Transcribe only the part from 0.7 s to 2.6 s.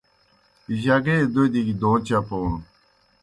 جگے دوْدوْگیْ دوں چپون